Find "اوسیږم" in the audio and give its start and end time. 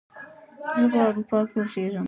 1.59-1.99